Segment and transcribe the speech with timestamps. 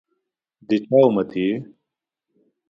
[0.67, 1.53] دچا اُمتي يی؟